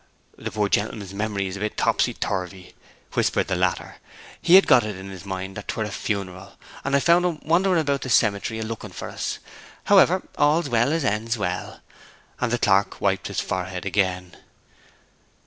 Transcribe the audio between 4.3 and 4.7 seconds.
'He had